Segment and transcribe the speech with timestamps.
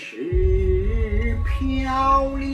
[0.00, 2.46] 是飘零。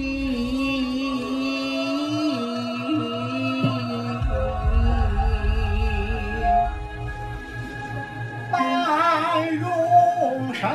[8.51, 10.71] 白荣生，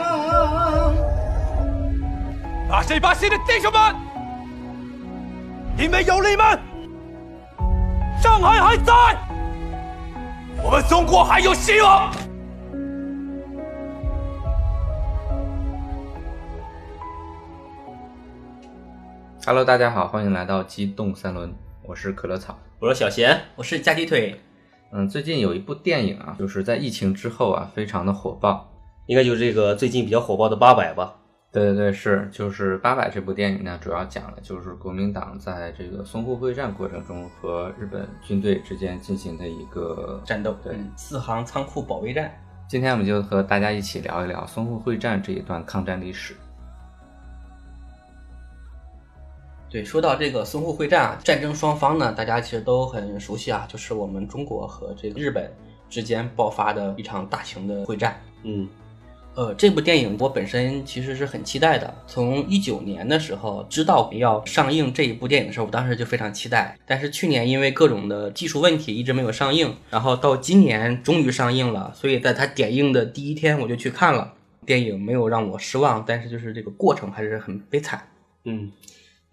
[2.70, 3.96] 八十八线的弟兄们，
[5.76, 6.60] 因为有你们，
[8.22, 8.94] 上海还在，
[10.64, 12.14] 我们中国还有希望。
[19.46, 21.52] Hello，大家好，欢迎来到机动三轮，
[21.84, 22.60] 我是可乐草。
[22.78, 24.40] 我是小贤，我是加鸡腿，
[24.92, 28.70] 嗯，最近有一部电影啊，就是在疫情之后啊，非常的火爆。
[29.08, 31.16] 应该就是这个最近比较火爆的八佰吧？
[31.54, 42.30] 对对对，是就是《八佰》这部电影呢，主要讲的就是国民党在这个淞沪会战过程中和日本军队之间进行的一个战斗，对，嗯四行仓库保卫战。
[42.68, 46.36] 今天我们就和大家一起聊一聊淞沪会战这一段抗战历史。
[49.70, 55.52] 对，说到这个淞沪会战啊，战争双方呢，大家其实都很熟悉啊，就是我们中国和这个日本
[55.90, 58.20] 之间爆发的一场大型的会战。
[58.44, 58.68] 嗯，
[59.36, 61.94] 呃，这部电影我本身其实是很期待的。
[62.08, 66.76] 从一九年的时候知道要上映这一部电影的时候，我当时就非常期待。
[66.88, 74.34] 但是去年因为各种的技术问题一直没有上映，然后到今年终于上映了，所以在它点映的第一天我就去看了。
[74.66, 78.08] 电影没有让我失望，但是就是这个过程还是很悲惨。
[78.46, 78.72] 嗯，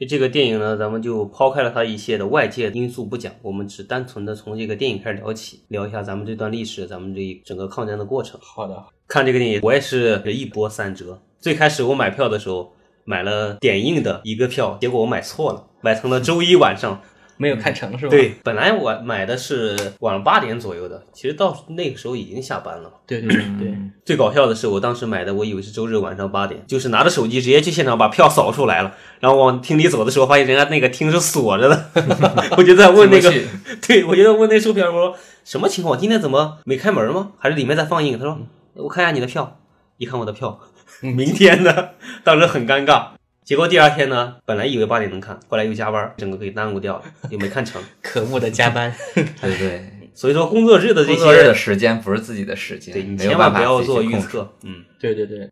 [0.04, 8.38] 这个电影呢，咱们就抛开了它一些的外界因素不讲，我们只单纯的从这个电影开始聊起，聊一下咱们这段历史，咱们这一整个抗战的过程。
[8.42, 11.22] 好的，看这个电影，我也是一波三折。
[11.38, 12.72] 最开始我买票的时候
[13.04, 17.00] 买了点映的一个票，结果我买错了，买成了周一晚上。
[17.36, 18.10] 没有看成是吧？
[18.10, 22.90] 对，本来我买的是晚上八点左右的，其实到那个时候已经下班了。
[23.06, 31.90] 对对对 对，最搞笑的是，我当时买的，我以为是周日晚上八点，就是拿着手机直接去现场把票扫出来了，然后往厅里走的时候，发现人家那个厅是锁着的，
[32.56, 33.32] 我就在问那个，
[33.86, 35.98] 对我就在问那售票员我说什么情况？
[35.98, 37.32] 今天怎么没开门吗？
[37.38, 38.18] 还是里面在放映？
[38.18, 38.38] 他说
[38.74, 39.58] 我看一下你的票，
[39.98, 40.58] 一看我的票，
[41.00, 41.94] 明天的，
[42.24, 43.08] 当时很尴尬。
[43.46, 47.80] 结果第二天呢，本来以为八点能看，后来又加班，整个给耽误掉了，又没看成。
[48.02, 48.92] 可恶的加班。
[49.14, 54.02] 对对，所以说工作日的这工作日的些，时间不是自己的时间，对你千万不要做。
[54.02, 54.84] 预测，嗯。
[54.98, 55.48] 对对对，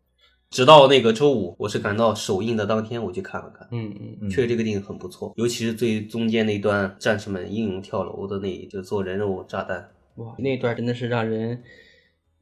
[0.49, 11.63] 直到那个周五，我是赶到首映的当天，我去看了看，嗯嗯，嗯确实这个电影很不错，尤其是最中间那段战士们英勇跳楼的那，就做人肉炸弹，哇，那段真的是让人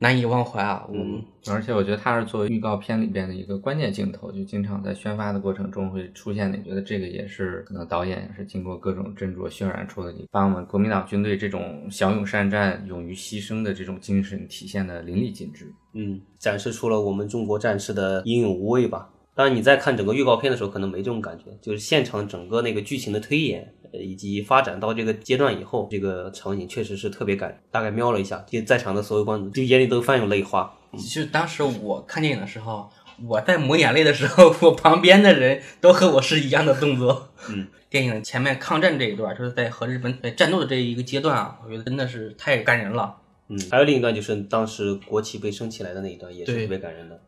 [0.04, 0.86] 难以忘怀啊。
[0.94, 6.58] 嗯，而且我觉得它是作为预告片里边的一个关键镜头，就经常在宣发的过程中会出现的。
[6.60, 15.74] 我觉得这个也是可能导演也是经过各种斟酌渲染出的，把我们国民党军队这种骁勇善战、勇于牺牲的这种精神体现的淋漓尽致。
[15.94, 19.10] 嗯，展示出了我们中国战士的英勇无畏吧。
[19.36, 27.58] 当然你在看整个预告片的时候，可能没这种感觉，就是现场整个那个剧情的推演，呃，以及发展到这个阶段以后，这个场景确实是特别感人。
[27.72, 30.72] 大概瞄了一下，就在场的所有观众，就眼里都泛有泪花。
[30.98, 32.88] 其实当时我看电影的时候，
[33.28, 37.30] 我在抹眼泪的时候， 我旁边的人都和我是一样的动作。
[37.50, 43.16] 嗯， 电影前面抗战这一段，就是在和日本在战斗的这一个阶段啊，我觉得真的是太感人了。
[43.48, 47.20] 嗯，还有另一段就是当时国旗被升起来的那一段，也是特别感人的。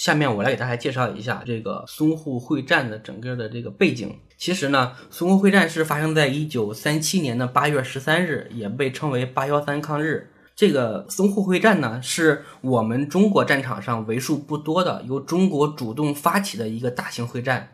[0.00, 4.16] 下面我来给大家介绍一下这个淞沪会战的整个的这个背景。
[4.38, 10.30] 其实呢，淞沪会战是发生在一九三七年的八月十三日，也被称为八幺三抗日。
[10.56, 17.72] 这个淞沪会战呢，是我们中国战场上为数不多的由中国主动发起的一个大型会战。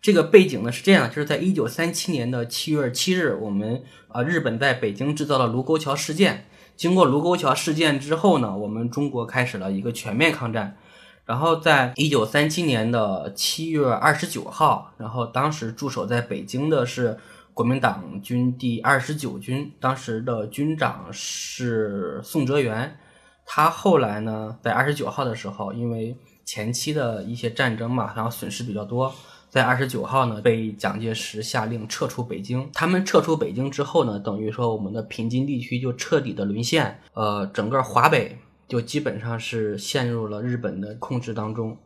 [0.00, 6.46] 这个背景呢是这样，就是在一九三七年的七月七日，我们啊、日本在北京制造了卢沟桥事件。
[6.76, 10.76] 经过卢沟桥事件之后呢，我们中国开始了一个全面抗战。
[11.26, 17.18] 然后在一九三七年的七月二十九号，然后当时驻守在北京的是
[17.52, 22.96] 国民党军第二十九军，当时的军长是宋哲元。
[23.44, 29.12] 他后来呢，在二十九号的时候，因为前期的一些战争嘛，然后损失比较多，
[29.48, 32.68] 在二十九号呢，被蒋介石下令撤出北京。
[32.72, 38.36] 他们撤出北京之后呢，等于说我们的平津地区就彻底的沦陷，呃，整个华北
[38.68, 41.78] 就基本上是陷入了日本的控制当中。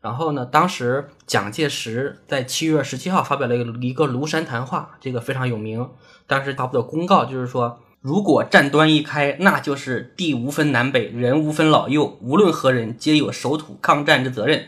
[0.00, 5.88] 然后呢，当时蒋介石在七月十七号发表了一个一个庐山谈话，这个非常有名。
[6.26, 14.66] 当时发布的公告就是说，如果战端一开，那就是地无分南北，人无分老幼，无论何人，皆有守土抗战之责任，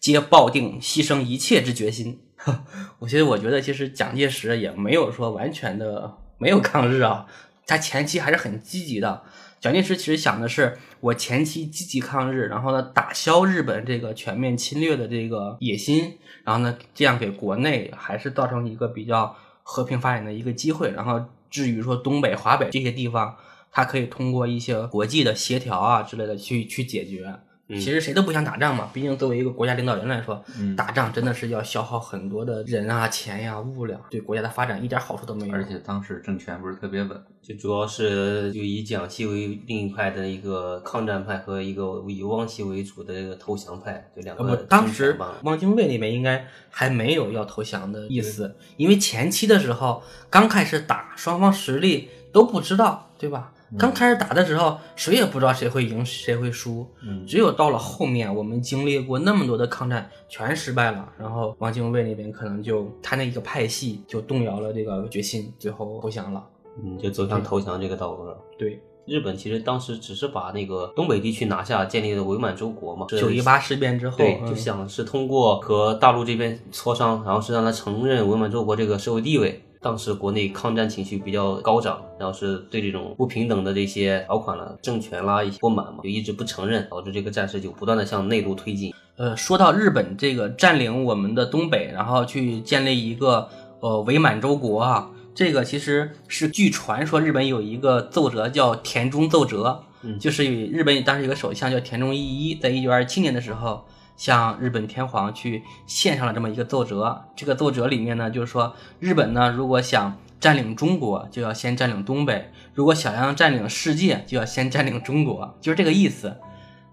[0.00, 2.20] 皆抱定牺牲一切之决心。
[3.00, 7.26] 我其实我觉得，其实蒋介石也没有说完全的没有抗日啊，
[7.66, 9.22] 他前期还是很积极的。
[9.60, 20.90] 蒋介石其实想的是，我前期积极抗日，然后呢打消日本这个全面侵略的这个野心，然后呢这样给国内还是造成一个比较和平发展的一个机会。
[20.92, 23.36] 然后至于说东北、华北这些地方，
[23.72, 27.34] 他可以通过一些国际的协调啊之类的去去解决。
[27.68, 30.42] 其实谁都不想打仗嘛，毕竟作为一个国家领导人来说，
[30.76, 35.54] 打仗真的是要消耗很多的人啊、钱呀、物料，对国家的发展一点好处都没有。
[35.54, 45.16] 而且当时政权不是特别稳，就主要是就以蒋系为另一派的一个抗战派和一个以汪系为主的这个投降派，就两个，当时。
[45.42, 53.52] 汪精卫那边应该还没有要投降的意思，因为前期的时候刚开始打，双方实力都不知道，对吧？
[53.76, 56.86] 刚开始打的时候，谁也不知道谁会赢谁会输，
[57.26, 66.42] 只有到了后面，我们经历过那么多的抗战，全失败了，然后汪精卫那边可能就他那一个派系就动摇了这个决心，最后投降了。
[66.82, 68.38] 嗯，就走向投降这个道路了。
[68.56, 73.04] 对，日本其实当时只是把那个东北地区拿下，建立了伪满洲国嘛。
[73.08, 79.62] 九一八事变之后，对，嗯就想是通过和大陆这边磋商，然后是让他承认伪满洲国这个社会地位。
[79.80, 88.92] 当时国内抗战情绪比较高涨，然后是对这种不平等的这些条款了、政权啦一些不满嘛，就一直不承认，导致这个战事就不断的向内陆推进。
[89.16, 93.48] 呃，说到日本这个占领我们的东北，然后去建立一个
[93.80, 103.84] 呃伪满洲国啊，这个其实是据传说日本有一个奏折叫田中奏折，嗯就是日本当时有个首相叫田中义一，在一九二七年的时候
[104.18, 107.24] 向日本天皇去献上了这么一个奏折。
[107.34, 116.36] 这个奏折里面呢，就是说日本呢如果想占领中国，就要先占领东北；如果想要占领世界，就要先占领中国，就是这个意思。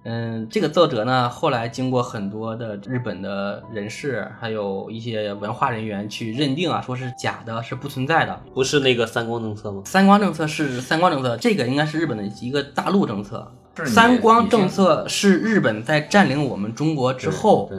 [0.07, 8.39] 嗯，这个奏折呢，后来经过很多的日本的人士，还有一些文化人员去认定啊，说是假的，是不存在的。
[8.53, 9.81] 不是那个三光政策吗？
[9.85, 13.51] 三光政策是三光政策，这个应该是日本的一个大陆政策。
[13.83, 17.69] 三光政策是日本在占领我们中国之后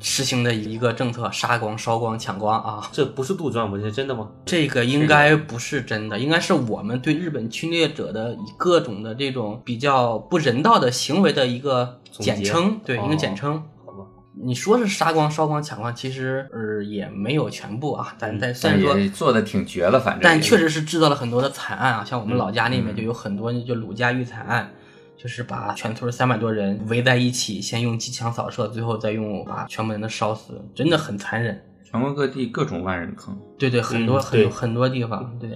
[0.00, 2.88] 实行的一个政策，杀光、烧光、抢光啊。
[2.92, 3.76] 这不是杜撰吗？
[3.76, 4.28] 这是真的吗？
[4.46, 13.62] 这个应该不是真的，应该是我们对日本侵略者的各种的这种比较不人道的行为的一个简称，对，哦一个简称。
[13.84, 14.06] 好吧，
[14.42, 24.72] 你说是杀光、烧光、抢光，其实呃也没有全部啊，但但虽然说，做的挺绝了，反正但确实是制造了很多的惨案啊，像我们老家那边嗯就有很多就鲁家遇惨案，
[25.16, 31.62] 就是把全村三百多人围在一起，先用机枪扫射，最后再用把全部人都烧死，真的很残忍。
[31.84, 33.38] 全国各地各种万人坑。
[33.58, 35.54] 对对，很多、嗯对很很多地方，对。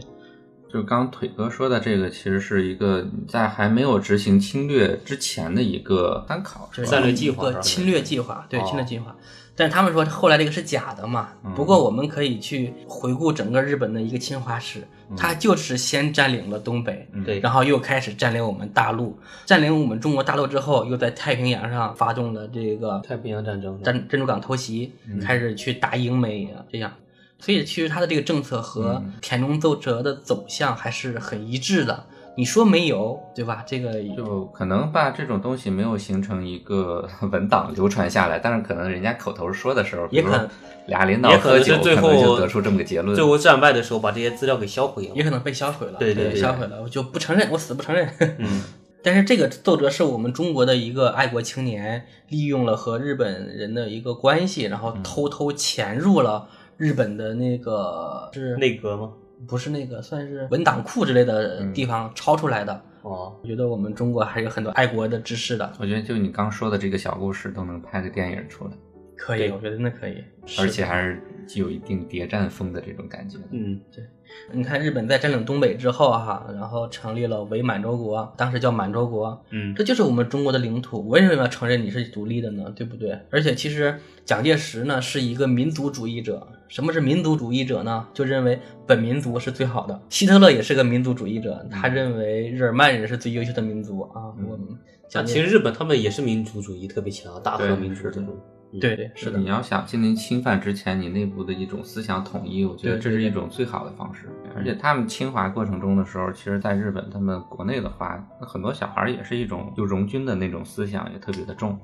[0.68, 6.84] 就刚刚腿哥说的这个，其实是一个在还没有执行侵略之前的一个参考，是？
[6.84, 9.16] 战略计划侵略计划，对哦侵略计划。
[9.56, 11.30] 但是他们说后来这个是假的嘛？
[11.44, 14.86] 嗯不过我们可以去回顾整个日本的一个侵华史，
[15.16, 23.82] 他就是先占领了东北，嗯对然后又开始占领我们大陆，占领我们中国大陆之后，又在太平洋上发动了这个太平洋战争。
[23.82, 26.92] 珍珍珠港偷袭，嗯开始去打英美啊，这样。
[27.38, 32.06] 所以其实他的这个政策和嗯田中奏折的走向还是很一致的。
[32.36, 33.64] 你说没有，对吧？
[33.66, 40.48] 这个就可能把这种东西没有形成一个 文档流传下来，但是可能人家口头说的时候，也可能
[40.86, 43.24] 俩领导也可喝酒，最可能就后得出这么个结论最。
[43.24, 45.22] 后战败的时候，把这些资料给销毁了也。
[45.24, 48.06] 可能被销毁了，对对对销毁了，我就不承认，我死不承认。
[48.38, 48.62] 嗯，
[49.02, 59.12] 但是这个奏折是我们中国的一个爱国青年利用了和日本人的一个关系，然后偷偷潜入了日本的那个是内阁吗？
[59.46, 62.82] 不是那个算是文档库之类的地方抄出来的。
[63.02, 68.72] 哦，我觉得我们中国还有很多爱国的知识的，我觉得就你刚说的这个小故事，都能拍个电影出来，
[69.16, 70.22] 可以，我觉得那可以。
[70.58, 73.38] 而且还是具有一定谍战风的这种感觉。
[73.50, 74.04] 嗯，对
[74.52, 82.72] 你看日本在占领东北之后哈，然后成立了伪满洲国，当时叫满洲国，嗯，这就是我们中国的领土，为什么要承认你是独立的呢？
[82.76, 83.18] 对不对？
[83.30, 86.46] 而且其实蒋介石呢是一个民族主义者。
[86.68, 88.08] 什么是民族主义者呢？
[88.12, 88.58] 就认为
[88.88, 90.00] 本民族是最好的。
[90.08, 94.34] 希特勒也是个民族主义者，他认为日耳曼人是最优秀的民族啊。
[94.36, 94.68] 嗯我们
[95.12, 98.36] 啊，其实日本他们也是民族主义特别强，大和民族是的这种。
[98.80, 104.28] 对对是的你，要想进行侵犯之前，你内部的一种思想统一，我觉得这是一种最好的方式。
[104.54, 111.78] 而且他们侵华过程中的时候，其实在日本他们国内的话，那很多小孩也是一种就荣军的那种思想也特别的重。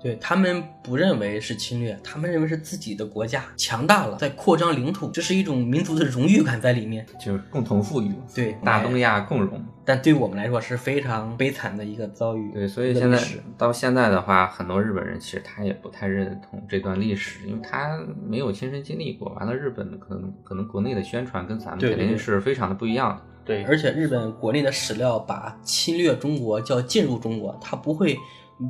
[0.00, 7.04] 对他们不认为是侵略，他们认为是自己的国家强大了，在扩张领土，这是一种民族的荣誉感在里面。
[7.20, 9.60] 就是共同富裕，对大东亚共荣。
[9.84, 12.52] 但对我们来说是非常悲惨的一个遭遇。
[12.52, 13.18] 对，所以现在
[13.56, 19.30] 到现在的话，很多日本人其实他也不太认同这段历史，因为他没有亲身经历过。
[19.30, 23.22] 完了，日本可能可能国内的宣传跟咱们肯定是非常的不一样的。
[23.44, 28.14] 对而且日本国内的史料把侵略中国叫进入中国，他不会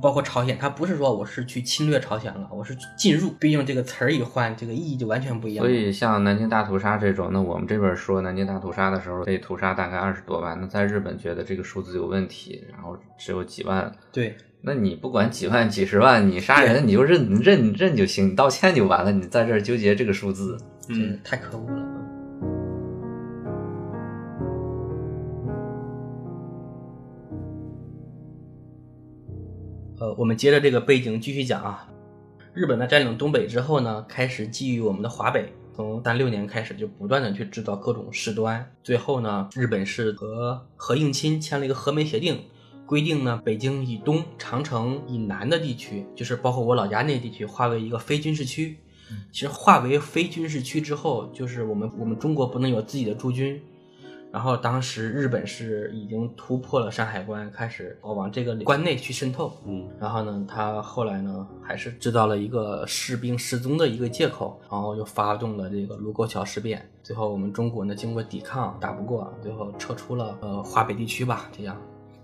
[0.02, 5.64] 包括朝鲜，它不是说我是去侵略朝鲜了，我是进入，毕竟这个词儿一换，这个意义就完全不一样。
[5.64, 22.07] 所以像南京大屠杀这种，那我们这边说南京大屠杀的时候被屠杀大概二十多万，那在日本觉得这个数字有问题，然后只有几万，对，那你不管几万几十万，你杀人你就认认认就行，你道歉就完了，你在这儿纠结这个数字，真是太可恶了。
[30.00, 31.88] 呃，我们接着这个背景继续讲啊。
[32.54, 35.52] 日本在占领东北之后呢，开始觊觎我们的华北。
[35.74, 38.64] 从三六年开始，就不断的去制造各种事端。
[38.84, 42.40] 最后呢，日本是和何应钦签了一个和美协定，
[42.86, 48.78] 规定呢，北京以东、长城以南的地区，就是包括我老家那地区，划为一个非军事区。
[49.32, 53.60] 其实划为非军事区之后，就是我们我们中国不能有自己的驻军。
[54.30, 59.52] 然后当时日本是已经突破了山海关，开始往这个关内去渗透。
[59.66, 66.86] 嗯，然后呢，他后来呢，还是制造了一个士兵失踪的一个借口，然后又发动了这个卢沟桥事变。
[67.02, 71.74] 最后我们中国呢，经过抵抗打不过，最后撤出了呃华北地区吧，这样。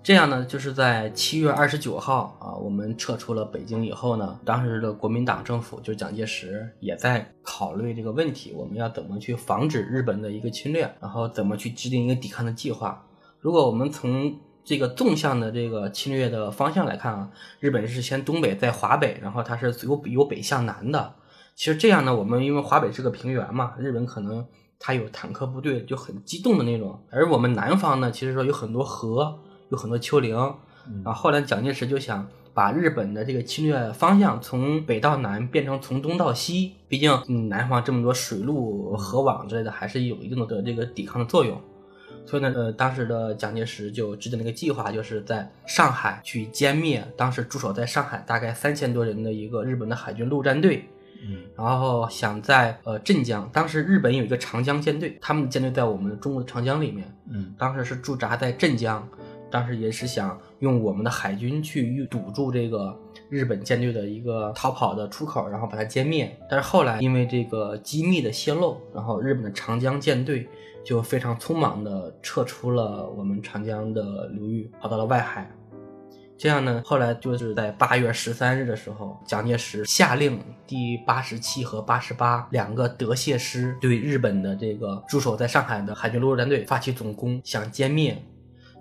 [0.04, 13.02] 这样呢，就是在七月二十九号啊，我们撤出了北京以后呢，当时的国民党政府就是蒋介石也在考虑这个问题，我们要怎么去防止日本的一个侵略，然后怎么去制定一个抵抗的计划。
[13.40, 21.14] 如果我们从这个纵向的这个侵略的方向来看啊，日本是先东北再华北，然后它是由由北向南的。
[21.56, 24.46] 其实这样呢，我们因为华北是个平原嘛，日本可能
[24.78, 29.40] 它有坦克部队就很机动的那种，而我们南方呢，其实说有很多河。
[29.75, 30.35] 有很多丘陵，
[31.04, 41.61] 然后后来蒋介石就想把日本的这个侵略方向从北到南变成从东到西，毕竟嗯南方这么多水路、河网之类的，还是有一定的这个抵抗的作用。
[42.26, 50.88] 所以呢，呃，当时的蒋介石就制定了一个计划，就是在上海去歼灭当时驻守在上海大概三千多人的一个日本的海军陆战队。
[51.26, 59.07] 嗯，然后想在呃镇江，当时日本有一个长江舰队，他们的舰队在我们中国的长江里面，嗯，当时是驻扎在镇江。
[59.54, 62.92] 当时也是想用我们的海军去堵住这个
[63.28, 66.37] 日本舰队的一个逃跑的出口，然后把它歼灭。
[66.50, 70.49] 但是后来因为这个机密的泄露，然后日本的长江舰队
[70.84, 75.49] 就非常匆忙的撤出了我们长江的流域，跑到了外海。
[76.37, 88.20] 这样呢，后来就是在八月十三日的时候，蒋介石下令第八十七和八十八两个德械师对日本的这个驻守在上海的海军陆战队发起总攻，想歼灭。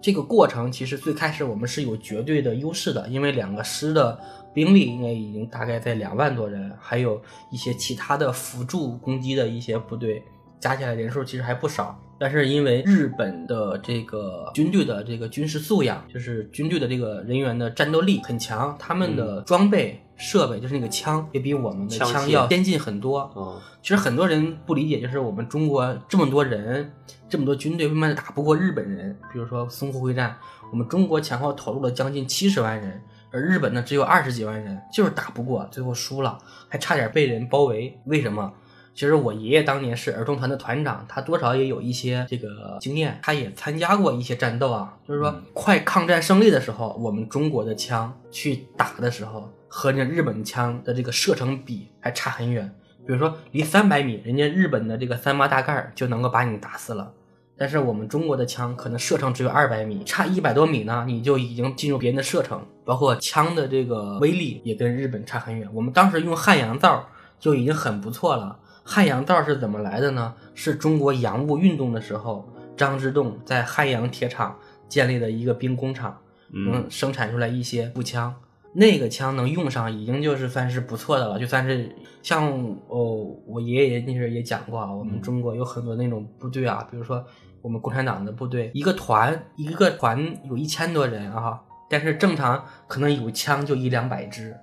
[0.04, 4.20] 这个过程其实最开始我们是有绝对的优势的，因为两个师的
[4.54, 10.22] 兵力应该已经大概在两万多人，还有一些其他的辅助攻击的一些部队，
[10.60, 11.98] 加起来人数其实还不少。
[12.20, 23.20] 但是因为日本的这个军队的这个军事素养，就是军队的这个人员的战斗力很强，他们的装备设备就是那个枪也比我们的枪要先进很多。
[23.36, 26.90] 哦，其实很多人不理解，就是我们中国这么多人，
[27.28, 29.14] 这么多军队，为什么打不过日本人？
[29.34, 30.38] 比如说淞沪会战，
[30.72, 36.38] 我们中国前后投入了将近七十万人，而日本呢只有二十几万人，就是打不过，最后输了，
[36.70, 38.00] 还差点被人包围。
[38.06, 38.54] 为什么？
[38.96, 44.96] 其实我爷爷当年是儿童团的团长，他多少也有一些这个经验，他也参加过一些战斗啊。
[45.08, 52.72] 就是说，快抗战胜利的时候，我们中国的枪去打的时候，和人家日本枪的这个射程比还差很远。
[53.08, 57.12] 比如说离三百米，人家日本的这个三八大盖就能够把你打死了，
[57.58, 65.68] 但是我们中国的枪可能射程只有二百米，差一百多米呢，你就已经进入别人的射程，包括枪的这个威力也跟日本差很远。
[65.74, 68.60] 我们当时用汉阳造就已经很不错了。
[68.84, 70.36] 汉阳造是怎么来的呢？
[70.54, 74.56] 是中国洋务运动的时候，张之洞在汉阳铁厂
[74.88, 76.16] 建立的一个兵工厂，
[76.52, 78.34] 能生产出来一些步枪。
[78.74, 82.52] 那个枪能用上，已经就是算是不错的了，就算是像
[82.88, 87.24] 哦，我爷爷那时候也讲过啊，我们中国有很多那种部队啊，比如说
[87.62, 94.56] 我们共产党的部队，一个团一个团有一千多人啊，但是正常可能有枪就一两百支，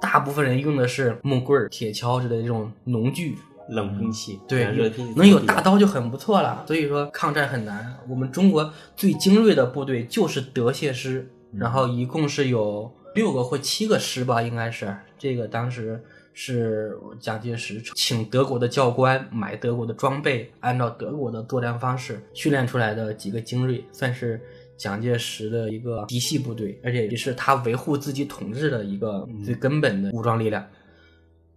[0.00, 3.36] 大部分人用的是木棍儿、铁锹之类的这种农具，
[3.68, 4.64] 冷兵器，对
[5.14, 6.64] 能有大刀就很不错了。
[6.66, 7.94] 所以说抗战很难。
[8.08, 16.00] 我们中国最精锐的部队就是德械师，然后一共是有六个或七个师吧，应该是这个当时
[16.32, 24.40] 是蒋介石请德国的教官买德国的装备，按照德国的作战方式训练出来的几个精锐，算是
[24.76, 30.64] 蒋介石的一个嫡系部队，而且也是他维护自己统治的一个最根本的武装力量。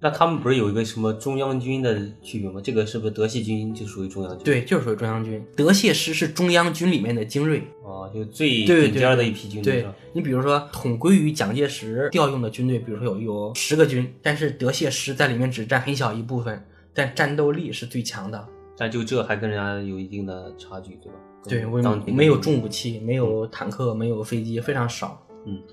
[0.04, 2.60] 那他们不是有一个什么中央军的区别吗？
[2.64, 4.44] 这个是不是德系军就属于中央军？
[4.44, 5.46] 对，就是属于中央军。
[5.56, 9.92] 德械师是中央军里面的精锐，啊，就最对顶尖的一批军队对？
[10.14, 16.66] 你比如说，统归于蒋介石调用的军队，比如说有有十个军，但是德械师在里面只占很小一部分，
[16.96, 18.48] 但战斗力是最强的。
[18.76, 21.20] 但就这还跟人家有一定的差距，对吧？
[21.48, 25.24] 对，我当没有重武器，没有坦克，没有飞机，非常少。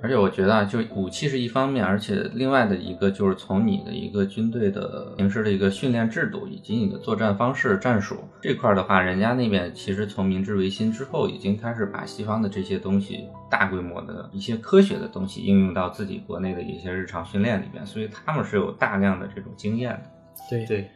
[0.01, 20.03] 而且我觉得啊，就武器是一方面，而且另外的一个就是从你的一个军队的平时的一个训练制度以及你的作战方式、战术这块儿的话，人家那边其实从明治维新之后，已经开始把西方的这些东西大规模的一些科学的东西应用到自己国内的一些日常训练里边，所以他们是有大量的这种经验的。
[20.49, 20.65] 对。
[20.65, 20.91] 对，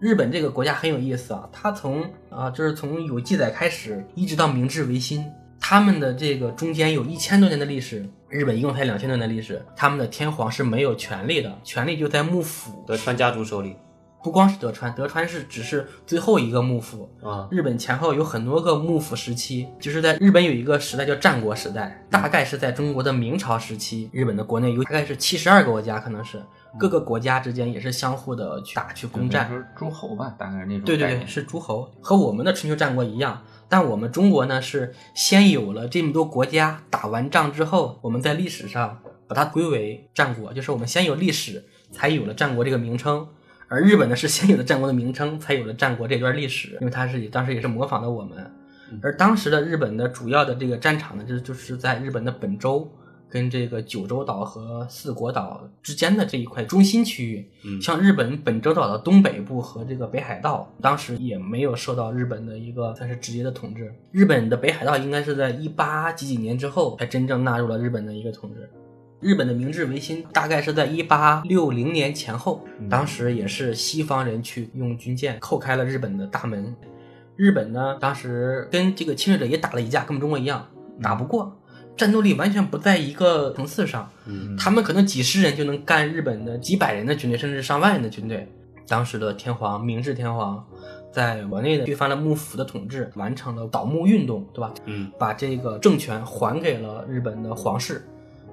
[0.00, 5.24] 日本这个国家很有意思啊，它从啊就是从有记载开始，一直到明治维新，
[5.60, 12.84] 他们的这个中间有一千多年的历史，日本一共才两千多年的历史，他们的天皇是没有权力的，权力就在幕府。
[12.86, 13.76] 德川家族手里。
[14.20, 26.42] 不光是德川，德川是只是最后一个幕府，啊，日本前后有很多个幕府时期，就是在日本有一个时代叫战国时代，大概是在中国的明朝时期，日本的国内有大概是七十二个国家，可能是
[26.78, 29.48] 各个国家之间也是相互的去打去攻占。
[29.48, 33.42] 就是诸侯吧，大概是那种对对对，是诸侯，和我们的春秋战国一样。
[33.68, 43.28] 但我们中国呢，是先有了这么多国家，打完仗之后，我们在历史上把它归为战国，就是我们先有历史，才有了战国这个名称。
[43.68, 48.50] 而日本呢，是先有了战国的名称，才有了战国这段历史，因为它是当时也是模仿的我们。
[49.02, 52.90] 而当时的日本的主要的这个战场呢，就就是在日本的本州
[53.30, 57.48] 跟这个九州岛和四国岛之间的这一块中心区域。
[57.64, 63.92] 嗯像日本本州岛的东北部和这个北海道，当时也没有受到日本的一个算是直接的统治。
[64.12, 68.68] 日本的北海道应该是在一八几几年之后才真正纳入了日本的一个统治。
[69.20, 76.72] 日本的明治维新大概是在一八六零年前后，当时也是西方人去用军舰叩开了日本的大门。
[77.34, 80.66] 日本呢，当时跟这个侵略者也打了一架，跟我们中国一样，
[81.02, 81.56] 打不过，
[81.98, 84.08] 战斗力完全不在一个层次上。
[84.24, 88.50] 嗯他们可能几十人就能干日本的几百人的军队，甚至上万人的军队。
[88.86, 90.64] 当时的天皇明治天皇
[91.12, 94.72] 在国内的推翻了幕府的统治，完成了倒幕运动，对吧？
[94.86, 98.06] 嗯把这个政权还给了日本的皇室，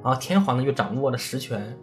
[0.03, 1.77] 然后天皇呢又掌握了实权。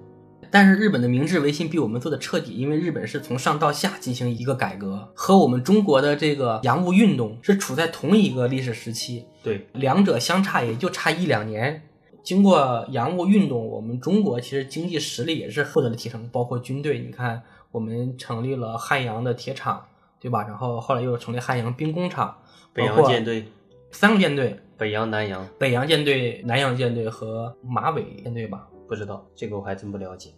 [0.53, 11.83] 但是日本的明治维新比我们做的彻底，因为日本是从上到下进行一个改革，和我们中国的这个洋务运动是处在同一个历史时期，对，两者相差也就差一两年。
[12.23, 16.99] 经过洋务运动，我们中国其实经济实力也是获得了提升，包括军队。
[16.99, 19.87] 你看，我们成立了汉阳的铁厂，
[20.21, 20.43] 对吧？
[20.43, 22.37] 然后后来又成立汉阳兵工厂，
[22.75, 23.47] 北洋舰队、
[23.91, 28.69] 三个舰队：北洋、南洋，北洋舰队、南洋舰队和马尾舰队吧。
[28.87, 30.29] 不知道这个我还真不了解，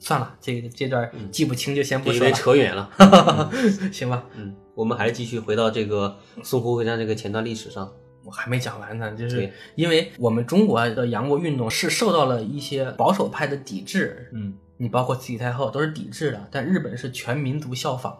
[0.00, 2.90] 算了，这个这段记不清就先不说了，扯远了。
[3.92, 4.24] 行吧？
[4.34, 7.88] 嗯，我们还是继续回到这个淞沪会战这个前段历史上。
[8.24, 18.18] 我还没讲完呢，就是对因为我们中国的洋务运动是受到了一些保守派的抵制，嗯你包括慈禧太后都是抵制的，但日本是全民族效仿，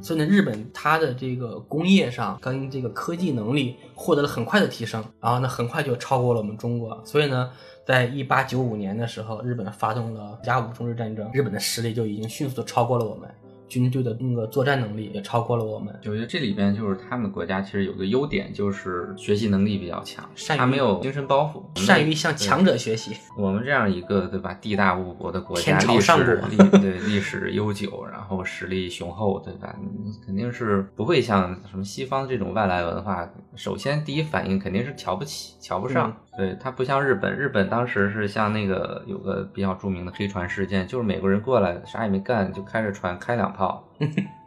[0.00, 7.50] 所以呢，日本它的这个工业上跟这个科技能力获得了很快的提升，然后呢，很快就超过了我们中国，所以呢，
[7.86, 13.28] 在一八九五年的时候，日本发动了甲午中日战争，日本的实力就已经迅速的超过了我们，
[13.68, 15.94] 军队的那个作战能力也超过了我们。
[16.04, 29.76] 我觉得这里边就是他们国家其实有个优点，就是学习能力比较强，善于他没有精神包袱，善于向强者学习，我们这样一个对吧，地大物博的国家，历上国史历 对历史悠久，然后实力雄厚，对吧？
[29.80, 36.16] 你肯定是不会像什么西方这种外来文化，首先第一反应肯定是瞧不起、瞧不上。
[36.36, 43.82] 对，它不像日本，日本当时是像那个有个比较著名的黑船事件，就是美国人过来啥也没干，就开着船开两炮，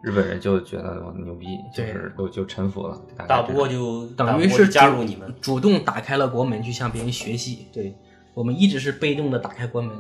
[0.04, 5.34] 日本人就觉得我牛逼，就是就就臣服了，打不过就等于是加入你们。
[5.42, 7.68] 主动打开了国门去向别人学习。
[7.74, 7.96] 对，
[8.36, 9.92] 我们一直是被动的打开国门。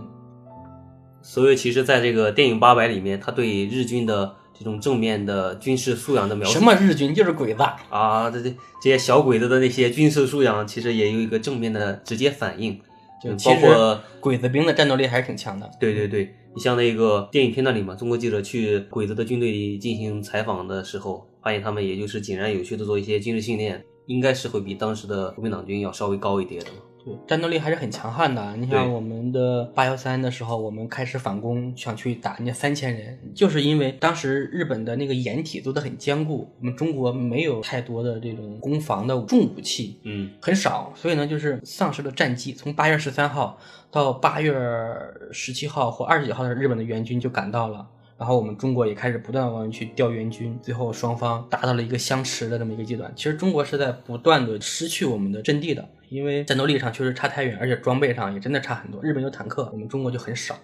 [1.21, 6.60] 所以其实在这个电影八百里面，他对日军的这种正面的军事素养的描述。
[6.60, 8.50] 什么日军就是鬼子，啊，这这
[8.82, 12.74] 这些小鬼子的那些军事素养，其实也有一个正面的直接反应，
[13.24, 15.72] 嗯就包括鬼子兵的战斗力还是挺强的。
[15.80, 26.67] 对对对，你像那个电影片段里嘛，中国记者去鬼子的军队里进行采访的时候，发现他们也就是井然有序的做一些军事训练，应该是会比当时的国民党军要稍微高一点的
[27.28, 28.56] 战斗力还是很强悍的。
[28.58, 42.54] 你像我们的八幺三的时候，我们开始反攻，想去打人家三千人，就是因为当时日本的那个掩体做的很坚固，我们中国没有太多的这种攻防的重武器，嗯很少，所以呢，就是丧失了战机。
[42.54, 43.58] 从八月十三号
[43.91, 44.54] 到八月
[45.32, 47.88] 十七号或二十几号的日本的援军就赶到了。
[48.17, 53.10] 然后我们中国也开始不断地往去调援军，最后双方达到了一个相持的这么一个阶段。
[53.15, 59.00] 其实中国是在不断的失去我们的阵地的，因为战斗力上确实差太远，而且装备上也真的差很多。
[59.04, 60.56] 日本有坦克，我们中国就很少。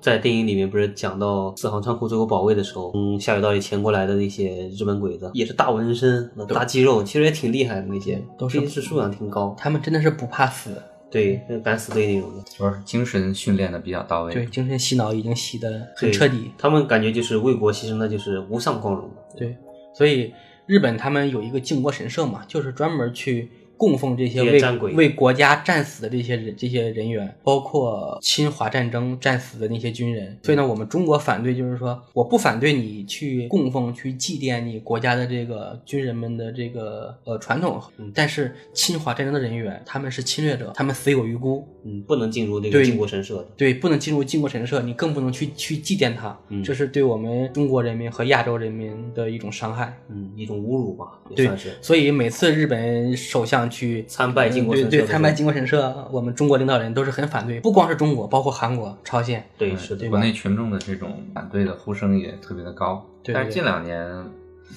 [0.00, 10.70] 在电影里面不是讲到四行仓库最后保卫的时候，从下水道里潜过来的那些日本鬼子，也是大纹身、大肌肉，其实也挺厉害的那些，都是兵士数量挺高，他们真的是不怕死，
[11.10, 12.42] 对，那敢死队那种的。
[12.54, 14.34] 主要是精神训练的比较到位。
[14.34, 16.50] 对，精神洗脑已经洗的很彻底。
[16.58, 19.08] 他们感觉就是为国牺牲的，就是无上光荣。
[19.36, 19.56] 对，
[19.94, 20.34] 所以
[20.66, 23.48] 日本他们有一个靖国神社嘛，就是专门去
[23.82, 24.62] 供奉这些为
[24.94, 30.38] 为国家战死的这些人这些人员，包括侵华战争战死的那些军人。
[30.44, 41.66] 所以呢，我们中国反对就是说，我不反对你去供奉、去祭奠你国家的这个军人们的这个呃传统，嗯但是侵华战争的人员他们是侵略者，他们死有余辜。
[41.84, 43.48] 嗯，不能进入那个对靖国神社的。
[43.56, 49.98] 对，不能进入靖国神社，你更不能去去祭奠他，嗯这是对我们中国人民和亚洲人民的一种伤害。
[50.08, 51.72] 嗯，一种侮辱吧，也对算是。
[51.82, 59.42] 所以每次日本首相去参拜靖国神社参拜靖国神社，我们中国领导人都是很反对，不光是中国，包括韩国、朝鲜。
[59.56, 63.04] 对，是的，国内群众的这种反对的呼声也特别的高。
[63.22, 64.24] 对对但是近两年，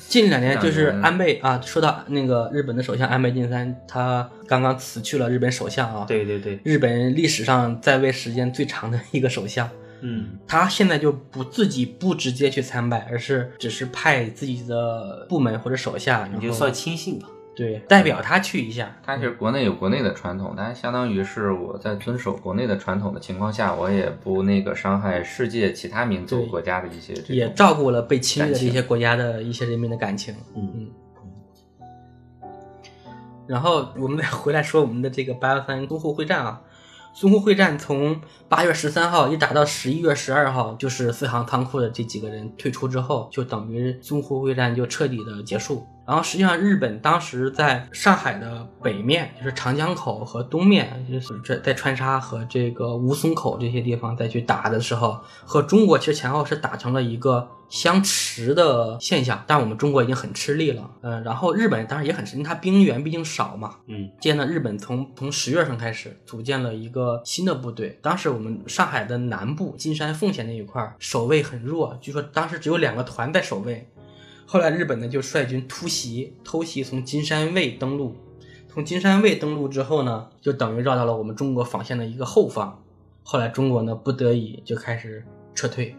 [0.08, 9.69] 近两年就是安倍啊，说到那个日本的首相安倍晋三，他刚刚辞去了日本首相啊，对对对，日本历史上在位时间最长的一个首相。
[10.01, 17.27] 嗯，他现在就不自己不直接去参拜，而是只是派自己的部门或者手下，你就算亲信吧。
[17.56, 18.96] 对代表他去一下。
[19.04, 30.36] 他其实国内有国内的传统，但相当于是我在遵守国内的传统的情况下，我也不那个伤害世界其他民族国家的一些也照顾了被侵略的感情这些国家的一些人民的感情。
[30.56, 30.88] 嗯嗯。
[33.48, 36.62] 然后我们再回来说我们的这个八幺三淞沪会战啊，
[37.15, 45.86] 淞沪会战从八月十三号一打到十一月十二号，就是四行仓库的这几个人退出之后，就等于淞沪会战就彻底的结束。
[46.08, 60.88] 然后实际上，日本当时在上海的北面，就是长江口和东面，就是在在川沙和这个吴淞口这些地方再去打的时候，和中国其实前后是打成了一个相持的现象，但我们中国已经很吃力了。
[61.02, 63.78] 嗯，然后日本当然也很吃力，因为它兵源毕竟少嘛。
[63.88, 67.98] 嗯接着呢，日本从从十月份开始组建了一个新的部队。
[68.04, 73.89] 当时我们上海的南部金山奉贤那一块儿守卫很弱，据说当时只有两个团在守卫。
[74.47, 78.15] 后来日本呢就率军突袭，偷袭从金山卫登陆。
[78.67, 82.81] 从金山卫登陆之后呢，就等于绕到了我们中国防线的一个后方。
[83.23, 85.23] 后来中国呢不得已就开始
[85.55, 85.95] 撤退，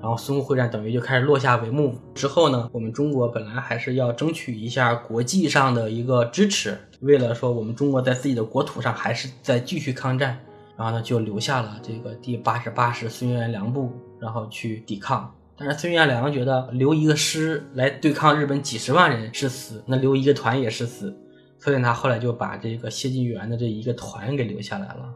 [0.00, 1.96] 然后淞沪会战等于就开始落下帷幕。
[2.14, 10.38] 之后呢，我们中国本来还是要争取一下国际上的一个支持，为了说我们中国在自己的国土上还是在继续抗战，
[10.76, 15.32] 然后呢就留下了这个第八十八师孙元良部，然后去抵抗。
[15.56, 21.16] 但是孙元良觉得留一个师来对抗日本几十万人是死，那留一个团也是死，
[21.58, 25.14] 所以他后来就把这个谢晋元的这一个团给留下来了，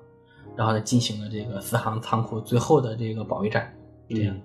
[0.56, 3.74] 然后呢进行了这个四行仓库最后的这个保卫战。
[4.08, 4.42] 这样嗯。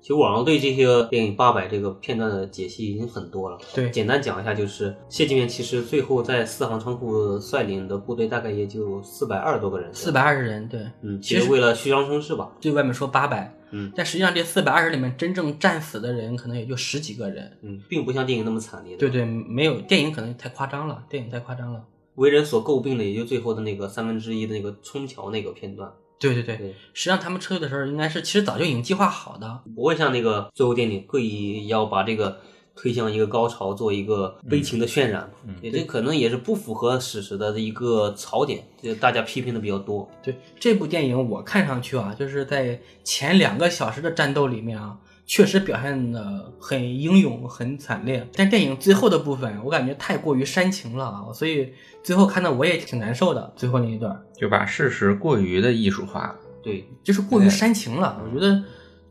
[0.00, 3.56] 其实网上对这些电影八百这个片段的解析已经很多了。
[3.72, 9.94] 对简单讲一下，就是谢晋元其实最后在四行仓库率领的部队大概也就四百二十多个人。
[9.94, 12.50] 四百二十人，对，嗯，其实为了虚张声势吧。
[12.60, 17.58] 对外面说八百，嗯但实际上这四百二十里面真正战死的人可能也就十几个人。
[17.62, 18.96] 嗯，并不像电影那么惨烈。
[18.96, 21.84] 对，对，没有电影可能太夸张了，电影太夸张了。
[22.16, 25.90] 为人所诟病的也就最后的那个三分之一的那个冲桥那个片段。
[26.18, 29.62] 对对对，对，实际上他们撤退的时候应该是其实早就已经计划好的。
[29.74, 32.38] 不会像那个最后电影刻意要把这个
[32.74, 35.30] 推向一个高潮，做一个悲情的渲染。
[35.46, 40.08] 嗯，也这可能也是不符合史实的一个槽点，就大家批评的比较多。
[40.22, 48.26] 对这部电影，我看上去啊，就是在前两个小时的战斗里面啊，确实表现的很英勇、很惨烈。
[48.34, 53.52] 但电影最后的部分，我感觉太过于煽情了啊，所以最后看的我也挺难受的。
[53.54, 56.36] 最后那一段就把事实过于的艺术化了。
[56.62, 58.62] 对，就是过于煽情了，我觉得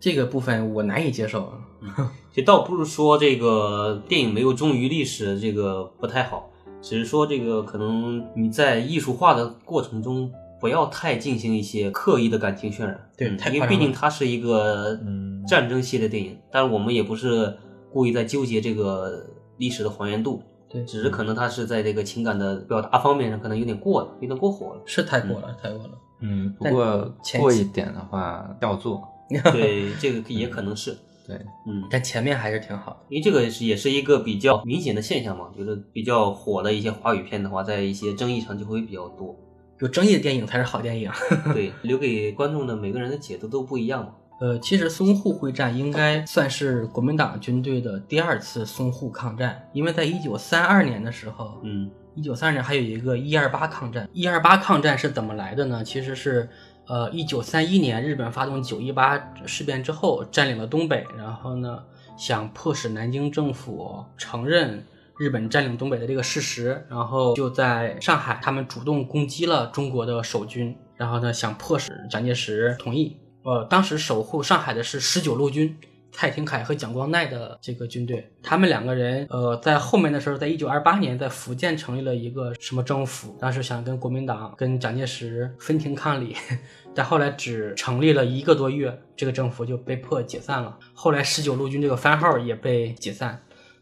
[0.01, 1.53] 这个部分我难以接受。
[2.33, 6.49] 这倒不是说这个电影没有忠于历史，这个不太好，
[6.81, 13.09] 只是说这个可能你在艺术化的过程中，不要太进行一些刻意的感情渲染。
[13.17, 17.55] 对嗯因为毕竟它是一个嗯战争系列电影，但是我们也不是
[17.91, 19.25] 故意在纠结这个
[19.57, 20.41] 历史的还原度。
[20.69, 24.81] 对只是可能他是在这个情感的表达方面上可能有点过了，有点过火了。
[24.85, 25.89] 是太过了，太过了。
[26.21, 29.05] 嗯，不过前期过一点的话叫做，
[29.51, 31.35] 对，这个也可能是，对，
[31.67, 32.99] 嗯，但前面还是挺好的。
[33.09, 39.35] 因为这个是也是一个比较明显的现象嘛，就是比较火的一些华语片的话，在一些争议上就会比较多。
[39.79, 41.09] 有争议的电影才是好电影。
[41.53, 44.13] 对，留给观众的每个人的解读都不一样嘛。
[44.39, 54.09] 呃，其实淞沪会战应该算是国民党军队的第二次淞沪抗战，因为在一九三二年的时候，嗯一九三二年还有一个一二八抗战。
[54.13, 55.83] 一二八抗战是怎么来的呢？
[55.83, 56.49] 其实是，
[56.91, 61.81] 呃，一九三一年日本发动九一八事变之后，占领了东北，然后呢，
[62.17, 64.85] 想迫使南京政府承认
[65.17, 73.15] 日本占领东北的这个事实，然后就在上海，他们主动攻击了中国的守军，然后呢，想迫使蒋介石同意。
[73.43, 75.73] 呃，当时守护上海的是十九路军，
[76.11, 86.35] 蔡廷锴和蒋光鼐的这个军队，他们两个人，呃，在后面的时候，在一九二八年在福建成立了一个什么政府，当时想跟国民党、跟蒋介石分庭抗礼，
[86.93, 90.77] 但后来只成立了一个多月，这个政府就被迫解散了。
[90.93, 93.41] 后来十九路军这个番号也被解散。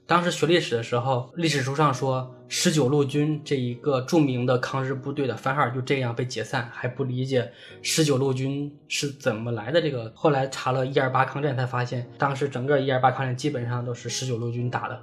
[0.10, 7.48] 当时学历史的时候，历史书上说十九路军这一个著名的抗日部队的番号就这样被解散，还不理解
[7.84, 9.80] 十九路军是怎么来的。
[9.80, 15.00] 这个后来查了一二八抗战，才发现当时整个一二八抗战基本上都是十九路军打的。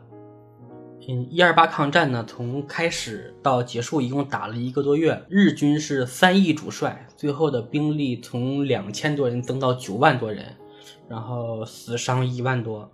[1.09, 10.45] 嗯，一二八抗战呢，从开始到结束一共打了一个多月，日军是三亿主帅，最后的兵力从两千多人增到九万多人，
[11.09, 12.91] 然后死伤一万多。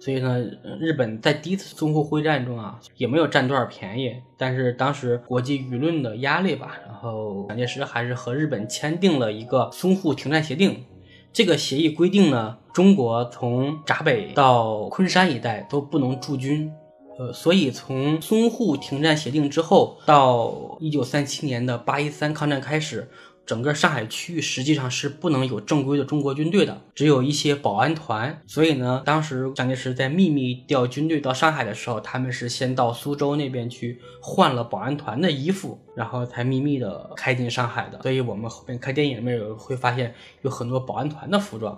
[0.00, 0.40] 所以呢，
[0.80, 4.14] 日本在第一次淞沪会战中啊，也没有占多少便宜。
[4.38, 10.84] 但是当时国际舆论的压力吧，然后蒋介石还是和日本签订了一个淞沪停战协定。
[11.32, 16.72] 这个协议规定呢，中国从闸北到昆山一带都不能驻军。
[17.18, 23.06] 呃，所以从淞沪停战协定之后到一九三七年的八一三抗战开始，
[23.46, 28.40] 整个上海区域实际上是不能有正规的中国军队的，只有一些保安团。
[28.46, 38.00] 所以呢，当时蒋介石在秘密调军队到上海的时候，他们是先到苏州那边去换了保安团的衣服，然后才秘密的开进上海的。
[38.02, 41.76] 所以我们后面看电影里面有会发现有很多保安团的服装，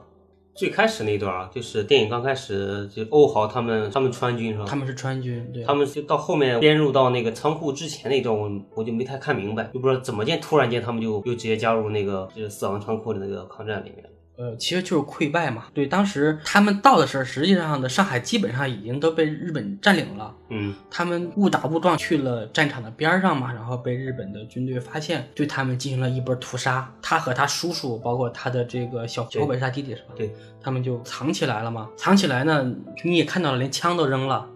[0.55, 4.65] 最开始那段啊，就是电影刚开始，就欧豪他们他们川军是吧？
[4.67, 14.05] 他们是川军，对，他们就到后面编入到那个仓库之前那段，我我就没太看明白，就不知道怎么见突然间他们就又直接加入那个就是死亡仓库的那个抗战里面。
[14.43, 15.67] 呃，其实就是溃败嘛。
[15.73, 20.35] 对，当时他们到的时候，实际上的上海基本上已经都被日本占领了。
[20.49, 26.93] 嗯，他们误打误撞去了战场的边儿上嘛，然后被日本的军队发现，对他们进行了一波屠杀。
[27.01, 30.09] 他和他叔叔，包括他的这个小小本是他弟弟是吧？
[30.17, 31.89] 对，他们就藏起来了嘛。
[31.97, 32.69] 藏起来呢，
[33.05, 34.49] 你也看到了，连枪都扔了，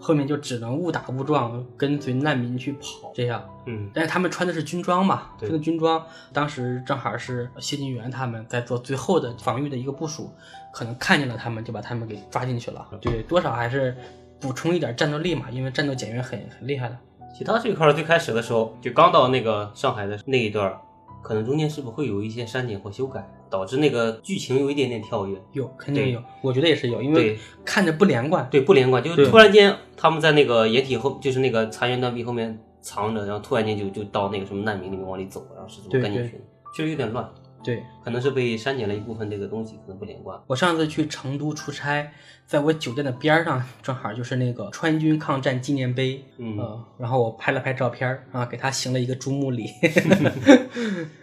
[0.00, 3.44] 后面就只能误打误撞跟随难民去跑，这样。
[3.66, 10.32] 嗯，但是他们穿的是军装嘛，对穿的军装，当时正好是谢晋元他们在做最后的防御的一个部署，
[10.72, 12.86] 可能看见了他们，就把他们给抓进去了。
[13.00, 13.94] 对，多少还是
[14.40, 16.96] 补充一点战斗力嘛，因为战斗减员很很厉害的。
[17.36, 20.80] 其他这块儿最开始的时候，就刚到那个上海的那一段儿，
[21.22, 25.36] 可能中间是不是会有一些删减或修改，导致那个剧情有一点点跳跃。
[25.52, 28.48] 有，肯定有，我觉得也是有，因为对看着不连贯。
[28.50, 37.28] 对，不连贯，就是突然间他们在那个掩体后，就是那个残垣断壁后面藏着，然后突然间就就到那个什么难民里面往里走，然后是怎么对对干进去的，确实有点乱，
[37.62, 40.40] 对可能是被删减了一部分这个东西，可能不连贯。
[40.46, 42.10] 我上次去成都出差，
[42.46, 49.66] 在我酒店的边儿上，正好就是那个川军抗战纪念碑，嗯呃然后我拍了拍照片儿啊，给他行了一个注目礼。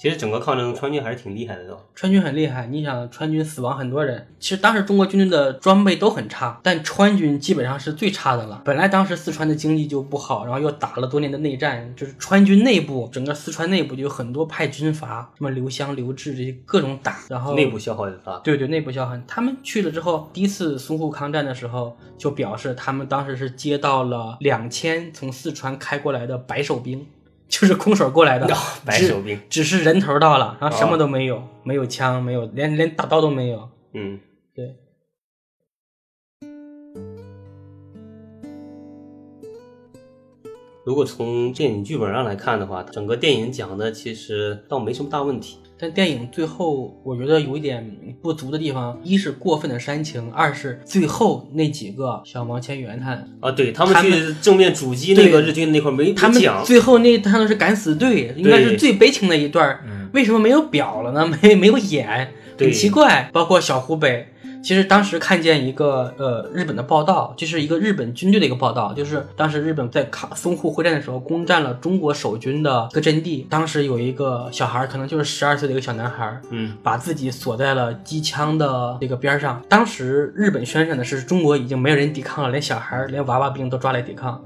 [0.00, 1.78] 其实整个抗战中川军还是挺厉害的，都？
[1.94, 8.62] 川军很厉害，你想川军死亡很多人，其实当时中国军队的装备都很差，但川军基本上是最差的了。
[8.64, 18.38] 本来当时四川的经济就不好，然后又打了多年的内战，就是川军内部，整个四川内部就有很多派军阀，什么刘湘、刘志这些各种打，然后内部消耗也大。
[18.38, 19.14] 对对，内部消耗。
[19.28, 27.06] 他们去了之后，第一次淞沪抗战的时候，就表示他们当时是接到了两千从四川开过来的白手兵，
[27.50, 28.46] 就是空手过来的，
[28.86, 33.68] 白手兵只，只是人头到了，然后什么哦都没有，没有枪，没有连连大刀都没有。
[33.92, 34.20] 嗯，
[34.54, 34.76] 对，
[40.84, 45.58] 如果从电影剧本上来看的话，整个电影讲的其实倒没什么大问题。
[45.80, 47.90] 但电影最后我觉得有一点
[48.20, 59.78] 不足的地方，一是过分的煽情，二是最后那几个像王千源他啊，对他们去正面阻击那个日军那块没他们最后那他们是敢死队，应该是最悲情的一段。
[60.12, 61.24] 为什么没有表了呢？
[61.40, 62.32] 没没有演，
[62.66, 63.30] 对奇怪。
[63.32, 64.28] 包括小湖北，
[64.62, 79.62] 其实当时看见一个呃日本的报道，就是一个日本军队的一个报道，就是当时日本在卡淞沪会战的时候攻占了中国守军的一个阵地，当时有一个小孩儿，可能就是十二岁的一个小男孩儿，嗯，把自己锁在了机枪的这个边儿上。
[79.68, 84.42] 当时日本宣传的是中国已经没有人抵抗了，连小孩儿、连娃娃兵都抓来抵抗。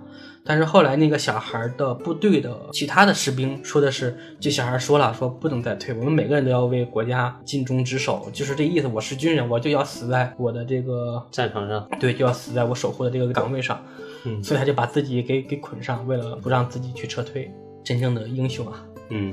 [0.46, 8.86] 但是后来那个小孩的部队的其他的士兵说的是，这小孩说了，说不能再退，我们每个人都要为国家尽忠职守，就是这意思。
[8.86, 13.82] 我是军人，我就要死在我的这个战场上，对，就要死在我守护的这个岗位上。
[14.26, 17.50] 嗯所以他就把自己给给捆上，为了不让自己去撤退。
[17.82, 18.82] 真正的英雄啊！
[19.10, 19.30] 嗯，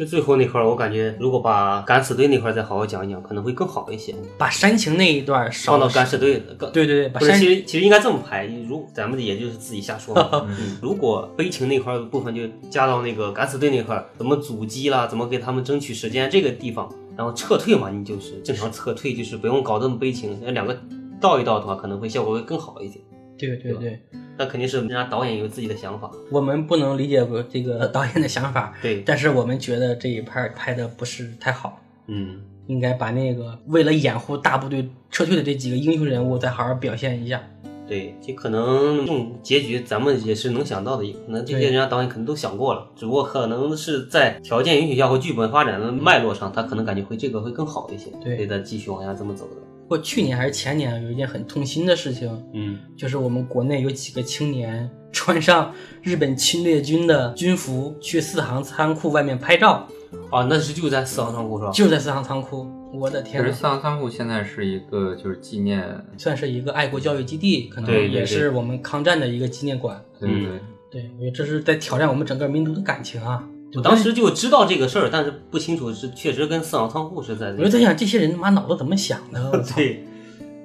[0.00, 4.14] 就最后那块儿，我感觉如果把敢死队那块儿再好好讲一讲，可能会更好一些。
[4.38, 10.30] 把煽情那一段少放到敢死队，更对对对，把煽其实其实应该这么排，如咱们也就是自己瞎说嘛。
[10.48, 20.74] 嗯如果悲情那块儿的部分就加到那个敢死队那块儿，怎么阻击啦，怎么给他们争取时间这个地方，然后撤退嘛，你就是正常撤退，就是不用搞这么悲情，那两个
[21.20, 23.04] 倒一倒的话，可能会效果会更好一点。
[23.46, 24.00] 对对对，
[24.36, 37.42] 那肯定是人家导演有自己的想法，我们不能理解过这个导演的想法，对，但是我们觉得这一拍拍的不是太好，嗯，应该把那个为了掩护大部队撤退的这几个英雄人物再好好表现一下。
[37.88, 49.56] 对，就可能这种结局咱们也是能想到的，可能这些人家导演可能都想过了，只不过可能是在条件允许下或剧本发展的脉络上，他可能感觉会这个会更好一些，对他继续往下这么走的。
[49.90, 59.88] 不过去年还是前年有一件很痛心的事情，嗯，就是我们国内有几个青年 穿上日本侵略军的军服去四行仓库外面拍照，
[60.30, 61.72] 啊，那是就在四行仓库是吧？
[61.72, 62.70] 就在四行仓库。
[62.92, 63.48] 我的天呐！
[63.48, 65.84] 实四行仓库现在是一个就是纪念，
[66.16, 70.00] 算是一个爱国教育基地，可能也是我们抗战的一个纪念馆。
[70.20, 70.60] 对对对，
[71.02, 73.44] 对，我觉得这是在挑战我们整个民族的感情啊！
[73.74, 77.62] 我当时就知道这个事儿，但是不清楚是确实跟四行仓库是在这个。
[77.62, 79.50] 我就在想，这些人他妈脑子怎么想的？
[79.52, 79.76] 我操！
[79.76, 80.04] 对，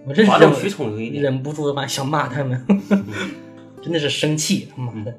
[0.07, 1.23] 我真是哗众取宠有一点。
[1.23, 2.65] 忍不住吧想骂他们，
[3.81, 5.13] 真的是生气，他妈的！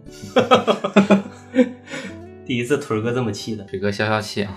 [2.44, 3.64] 第一次腿儿哥这么气的。
[3.64, 4.57] 腿哥消消气啊。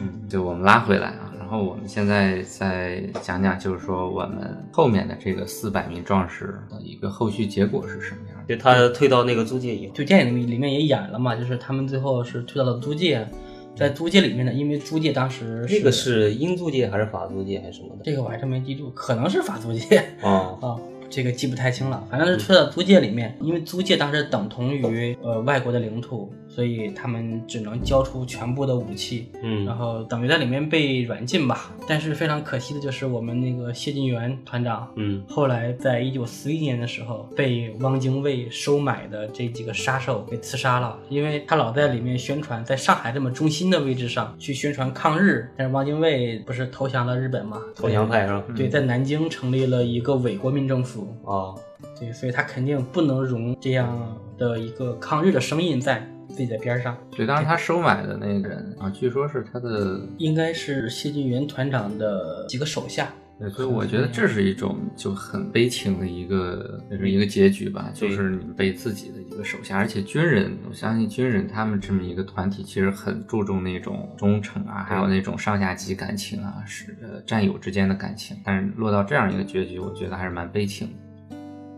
[0.00, 8.54] 嗯，就我们拉回来啊，然后我们现在再讲讲，就是说我们后面的这个四百名壮士的一个后续结果是什么样的？
[8.56, 13.28] 就他退到那个租界以后，就电影里里面也演了嘛，就是他们最后是退到了租界，
[13.74, 18.02] 在租界里面呢，因为租界当时这个是英租界还是法租界还是什么的？
[18.04, 20.78] 这个我还真没记住，可能是法租界哦， 啊。
[21.12, 31.70] 这个记不太清了，反正是退到租界里面，因为租界当时等同于呃外国的领土，所以他们只能交出全部的武器，嗯然后等于在里面被软禁吧。
[31.88, 47.60] 但是非常可惜的就是我们那个谢晋元团长，嗯后来在一九四一年的时候被汪精卫收买的这几个杀手给刺杀了，因为他老在里面宣传，在上海这么中心的位置上去宣传抗日，但是汪精卫不是投降了日本嘛？
[47.76, 48.44] 投降派是吧？
[48.56, 51.58] 对，在南京成立了一个伪国民政府，哦，
[51.98, 56.06] 对，所以他肯定不能容这样的一个抗日的声音在
[56.40, 56.96] 自己的边上。
[57.14, 80.94] 所以当时他收买的那个人啊，据说是他的，应该是谢晋元团长的几个手下，对所以我觉得这是一种就很悲情的一个，就是一个结局吧，就是你被自己的一个手下，而且军人，我相信军人他们这么一个团体，其实很注重那种忠诚啊，还有那种上下级感情啊，是呃战友之间的感情，但是落到这样一个结局，我觉得还是蛮悲情的。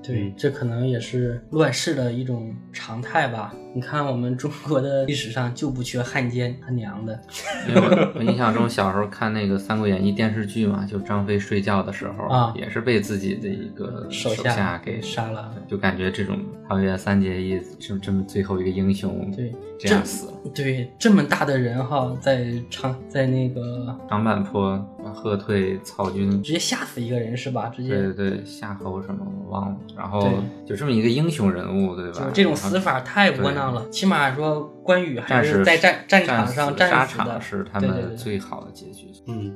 [0.02, 3.54] 对，嗯这可能也是乱世的一种常态吧。
[3.74, 7.18] 你看，我们中国的历史上就不缺汉奸他娘的。
[7.68, 16.38] 因为我我印象中小时候看那个《三国演义》电视剧嘛，就张飞睡觉的时候啊也是被自己的一个手手下给杀了，就感觉这种
[16.72, 20.32] 超越三结义，这这么最后一个英雄对，这样死了。
[20.54, 24.82] 对，这么大的人哈，在长在那个长坂坡
[25.12, 27.68] 喝退曹军，直接吓死一个人是吧？
[27.68, 30.32] 直接对对对，夏侯什么我忘了，然后
[30.66, 32.24] 就这么一个英雄人物，对吧？
[32.24, 33.86] 就这种死法太窝囊了。
[33.90, 39.08] 起码说关羽还是在战战场上战死的，是他们最好的结局。
[39.26, 39.54] 嗯，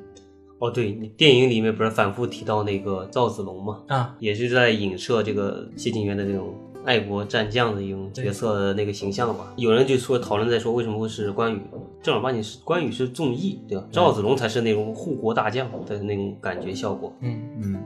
[0.59, 3.81] 哦，对，你电影里面不是反复提到那个赵子龙吗？
[3.89, 6.55] 啊，也是在影射这个谢晋元的这种
[6.87, 9.53] 爱国战将的一种角色的那个形象吧。
[9.57, 11.61] 有人就说讨论在说为什么会是关羽，
[12.01, 13.85] 正儿八经是关羽是重义，对吧？
[13.91, 17.13] 赵子龙才是那种护国大将的那种感觉效果。
[17.21, 17.77] 嗯，嗯，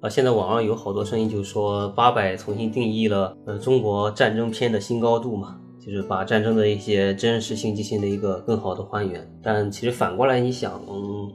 [0.00, 9.28] 啊，现在网上有好多声音，就是说八佰重新定义了呃中国战争片的新高度嘛，就是把战争的一些真实性进行了一个更好的还原。
[9.42, 11.32] 但其实反过来你想，嗯，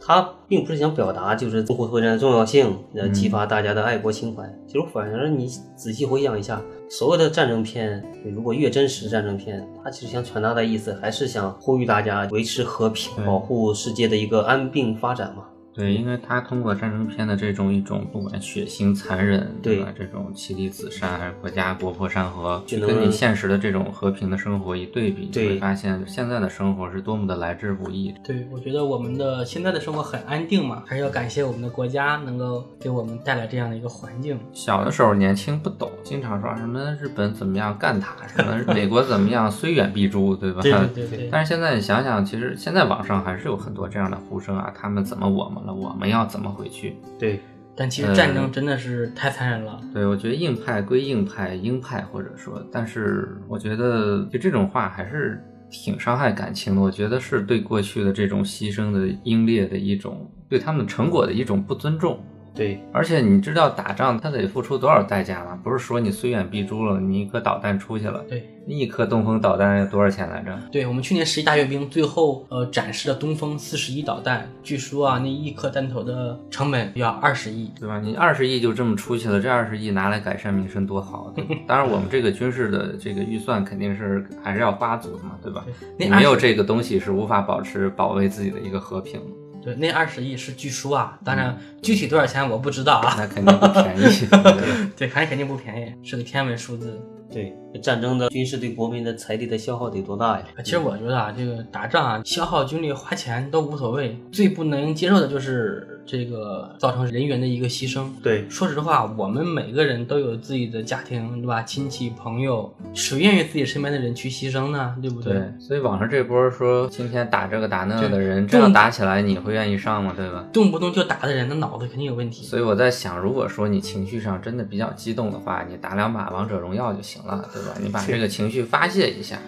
[0.00, 4.42] 他并不是想表达就是淞沪会战的重要性，呃，激发大家的爱国情怀。
[4.66, 15.44] 其实反而你仔细回想一下，所有的战争片，如果越真实的战争片，它其实想传达的意思还是想呼吁大家维持和平，保护世界的一个安定发展嘛。
[15.78, 19.92] 对，因为他通过战争片的这种一种不管血腥残忍，对吧？
[19.96, 28.12] 这种妻离子散、还是国家国破山河，就跟你现实的这种和平的生活一对比，对你会发现现在的生活是多么的来之不易。
[28.24, 34.36] 对，我觉得我们的现在的生活很安定嘛，还是要感谢我们的国家能够给我们带来这样的一个环境。
[34.52, 40.60] 小的时候年轻不懂，经常说什么日本怎么样干他，什么 美国怎么样虽远必诛，对吧？
[40.60, 46.96] 对对对对但是现在你想想，其实现在网上还是有很多这样的呼声啊，他们怎么我们了，我们要怎么回去？
[47.18, 47.40] 对，
[47.76, 49.78] 但其实战争真的是太残忍了。
[49.92, 56.80] 对，我觉得硬派归硬派，鹰派或者说，但是我觉得就这种话还是挺伤害感情的。
[56.80, 62.18] 我觉得是对过去的这种牺牲的英烈的一种，对他们成果的一种不尊重。
[62.58, 65.56] 对，而且你知道打仗他得付出多少代价吗？
[65.62, 70.58] 不是说你虽远必诛了，你一颗导弹出去了，对一颗东风导弹要多少钱来着？
[70.72, 77.70] 对，我们去年十一大阅兵最后呃展示的东风四十一导弹，据说啊那一颗弹头的成本要二十亿。
[77.78, 78.00] 对吧？
[78.00, 81.32] 你二十亿就这么出去了，这二十亿拿来改善民生多好！
[81.64, 85.64] 当然，我们这个军事的这个预算肯定是还是要花足的嘛，对吧？
[85.96, 89.26] 那你没有这个东西是无法保持保卫自己的一个和平的，
[89.62, 93.14] 对，那二十亿是据说啊，当然具体多少钱我不知道啊。
[93.18, 94.26] 那肯定不便宜。
[94.26, 97.00] 对 对，反正肯定不便宜，是个天文数字。
[97.30, 100.44] 对，战争的军事对国民的财力的消耗得多大呀？
[100.56, 108.06] 啊其实我觉得啊，这个打仗啊，消耗军力、花钱都无所谓，最不能接受的就是这个造成人员的一个牺牲。
[108.22, 111.62] 对，说实话，我们每个人都有自己的家庭，对吧？
[111.62, 114.96] 亲戚朋友，谁愿意自己身边的人去牺牲呢？
[115.02, 115.34] 对不对？
[115.34, 120.14] 对，所以网上这波说今天打这个打那个的人，对真要打起来，你会愿意上吗？
[120.16, 120.44] 对吧？
[120.52, 122.46] 动不动就打的人，那脑子肯定有问题。
[122.46, 127.74] 所以我在想，如果说你情绪上真的比较激动的话，你打两把王者荣耀就行了，对吧？
[127.80, 129.38] 你把这个情绪发泄一下。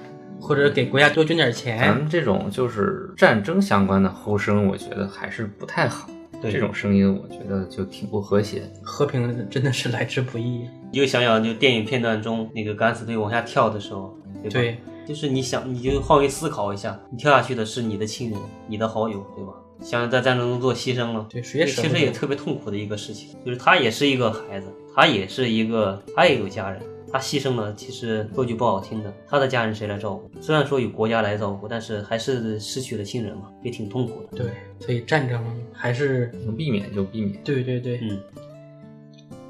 [0.40, 1.96] 或者给国家多捐点钱咱钱。
[1.96, 6.08] 们这种就是战争相关的呼声，我觉得还是不太好。
[6.40, 8.62] 对这种声音，我觉得就挺不和谐。
[8.82, 10.66] 和平真的是来之不易。
[10.90, 14.48] 你就想想，就电影片段中那个敢死队往下跳的时候，对吧？
[14.54, 19.52] 对，就是你想，你就换位思考一下，你跳下去的是你的亲人、你的好友，对吧？
[19.82, 24.66] 想想在战争中做牺牲了，对谁也其实也特别痛苦的一个事情，就是他也是一个孩子，
[24.96, 26.80] 他也是一个，他也有家人，
[27.12, 30.30] 他牺牲了，其实说句不好听的，他的家人谁来照顾？
[30.40, 34.36] 虽然说有国家来照顾，但是还是失去了亲人嘛，也挺痛苦的。
[34.36, 37.42] 对，所以战争还是能避免就避免。
[37.42, 38.20] 对对对，嗯，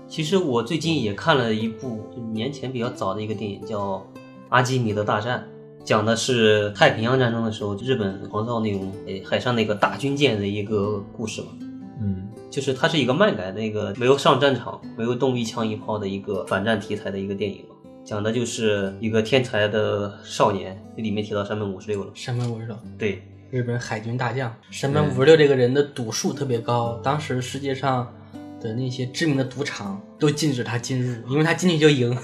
[0.09, 3.97] 其实我最近也看了一部就年前比较早的一个电影，叫
[4.49, 5.47] 《阿基米德大战》，
[5.85, 11.49] 讲的是太平洋战争的时候，日本狂造那种诶海上那个大军舰的一个故事嘛。
[12.51, 28.13] 嗯，就是它是一个漫改的一个没有上战场、没有动一枪一炮的一个反战题材的一个电影嘛，讲的就是一个天才的少年，这里面提到山本五十六了，山本五十六，对，日本海军大将山本五十六这个人的赌术特别高，当时世界上
[28.61, 32.17] 的那些知名的赌场都禁止他进入，因为他进去就赢。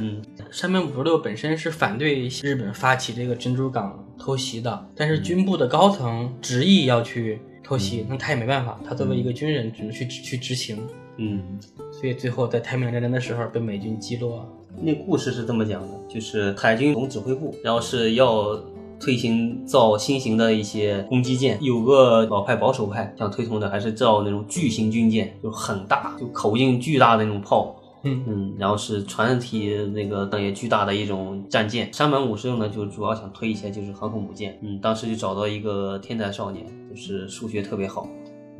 [0.00, 0.20] 嗯，
[0.50, 10.78] 山本五十六本身是反对日本发起这个珍珠港偷袭的，但是军部的高层执意要去偷袭，那他也没办法，他作为一个军人只能去去执行，
[11.16, 11.42] 嗯，
[11.90, 14.46] 所以最后在太平洋战争的时候被美军击落。
[14.80, 18.54] 那故事是这么讲的，就是海军总指挥部，然后是要
[19.00, 27.74] 推行造新型的一些攻击舰，有个老派保守派想推崇的还是造那种巨型军舰，就很大，就口径巨大的那种炮。
[28.04, 31.92] 嗯嗯，然后是船体那个等也巨大的一种战舰。
[31.92, 34.58] 山本五十六呢，就主要想推一些就是航空母舰。
[34.62, 38.06] 嗯，当时就找到一个天才少年，就是数学特别好，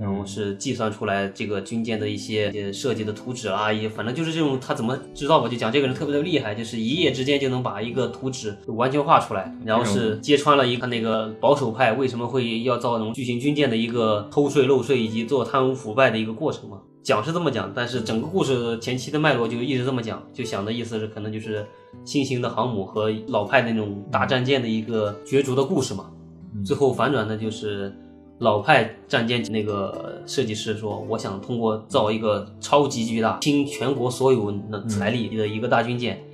[0.01, 5.49] 然后是计算出来这个军舰的一些呃设计的图纸啊，也反正就是这种他怎么知道我？
[5.49, 16.78] 就讲这个人特别的厉害，就是一夜之间就能把一个图纸完全画出来，然后是揭穿了一个那个保守派为什么会要造那种巨型军舰的一个偷税漏税以及做贪污腐败的一个过程嘛。
[17.05, 21.64] 讲是这么讲，但是整个故事前期的脉络就一直这么讲，就想的意思是可能就是
[22.02, 26.11] 新型的航母和老派那种打战舰的一个角逐的故事嘛。
[26.64, 27.94] 最后反转的就是
[28.38, 36.24] 老派战舰那个设计师说，我想通过造一个超级巨大、倾全国所有的财力的一个大军舰，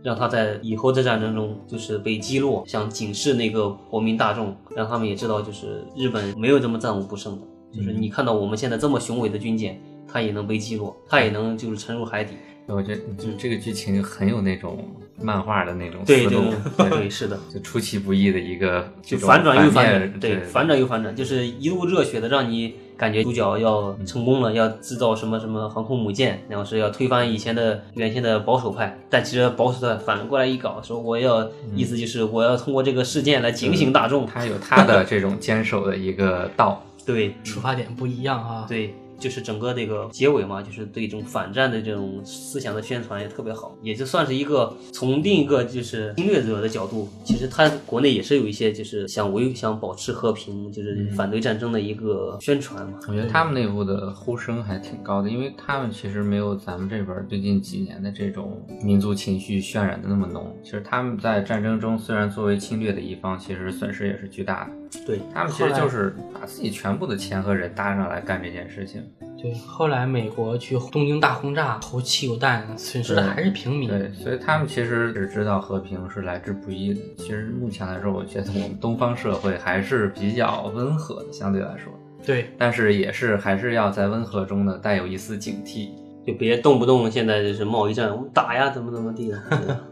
[0.00, 7.42] 让它在以后的战争中就是被击落，想警示那个国民大众，让他们也知道，就是日本没有这么战无不胜的。
[7.72, 9.80] 就是你看到我们现在这么雄伟的军舰，
[10.12, 12.34] 它也能被击落，它也能就是沉入海底。
[12.66, 14.88] 我觉得就这个剧情就很有那种
[15.20, 36.80] 漫画的那种思对对路，对 对，是的，就出其不意的一个这种就反转又反转，对，反转又反转，就是一路热血的，让你感觉主角要成功了，要制造什么什么航空母舰，然后是要推翻以前的原先的保守派，但其实保守派反过来一搞，说我要意思就是我要通过这个事件来警醒大众，他有他的这种坚守的一个道。
[37.06, 38.66] 对出发点不一样啊。
[38.68, 38.94] 对。
[39.20, 52.98] 就是整个这个结尾嘛，就是对这种反战的这种思想的宣传也特别好，也就算是一个从另一个就是侵略者的角度，其实他国内也是有一些就是想维想保持和平，就是反对战争的一个宣传嘛。
[53.06, 60.56] 我觉得他们内部的呼声还挺高的，因为他们其实没有咱们这边最近几年的这种民族情绪渲染的那么浓。
[60.64, 64.79] 其实他们在战争中虽然作为侵略的一方，其实损失也是巨大的。
[65.06, 69.02] 对他们其实就是把自己全部的钱和人搭上来干这件事情。
[69.40, 73.88] 对，后来美国去东京大轰炸，投汽油弹，损失的还是平民。
[73.88, 77.00] 对，所以他们其实只知道和平是来之不易的。
[77.16, 81.90] 其实目前来说，我觉得我们东方社会还是比较温和的，相对来说。
[82.26, 85.88] 对，但是也是还是要在温和中呢带有一丝警惕，
[86.26, 89.40] 就别动不动现在就是贸易战，我们打呀，怎么怎么地的。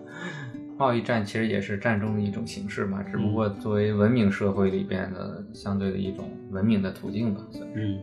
[0.79, 7.41] 贸易战其实也是战争的一种形式嘛，只不过作为文明社会里边的相对的一种文明的途径吧。
[7.75, 7.99] 嗯，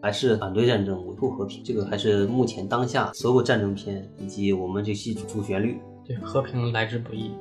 [0.00, 5.76] 还是反对战争，维护和平，这个还是目前当下所有战争片以及我们这些主旋律。
[6.06, 7.32] 对，和平来之不易。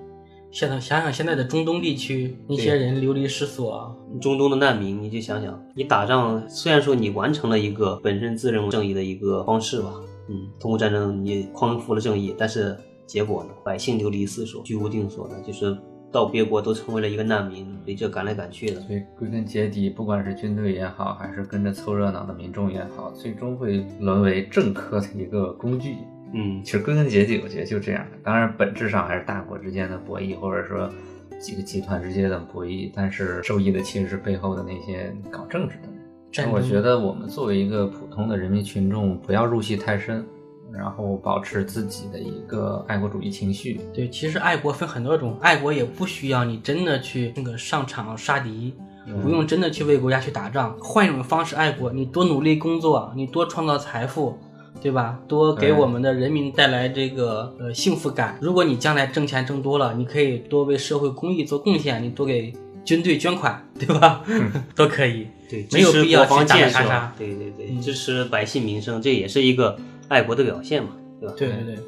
[0.52, 9.94] 现在想想现在的中东地区，那些人流离失所，中东的难民，你就想想，你打仗虽然说你完成了一个本身自认为正义的一个方式吧，
[10.28, 12.78] 嗯，通过战争你匡扶了正义，但是
[13.12, 15.78] 结果呢，百姓流离失所，居无定所呢，就是
[16.14, 18.80] 到别国都成为了一个难民，被这赶来赶去的。
[18.80, 25.98] 所以归根结底，不管是军队也好，还是跟着凑热闹的民众也好，最终会沦为政客的一个工具。
[26.34, 28.08] 嗯其实归根结底，我觉得就这样。
[28.24, 30.90] 当然，本质上还是大国之间的博弈，或者说
[31.38, 32.90] 几个集团之间的博弈。
[32.96, 36.00] 但是受益的其实是背后的那些搞政治的人。
[36.32, 40.26] 战争我觉得我们作为一个普通的人民群众，不要入戏太深，
[40.74, 43.82] 然后保持自己的一个爱国主义情绪。
[43.94, 48.74] 对，其实爱国分很多种，爱国也不需要你真的去那个上场杀敌，
[49.22, 54.38] 不用真的去为国家去打仗，换一种方式爱国，你多努力工作，你多创造财富，
[54.82, 55.20] 对吧？
[55.28, 58.38] 多给我们的人民带来这个呃幸福感。
[58.42, 62.54] 如果你将来挣钱挣多了，你可以多为社会公益做贡献，你多给
[62.86, 64.24] 军队捐款，对吧？
[64.76, 65.28] 都可以。
[65.50, 67.14] 对，没有必要去打打国防建设杀杀。
[67.18, 69.78] 对对对，嗯支持百姓民生，这也是一个
[70.12, 70.90] 爱国的表现嘛，
[71.22, 71.36] 对吧？
[71.38, 71.80] 对对对，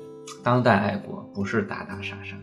[0.41, 2.37] 当代爱国不是打打杀杀。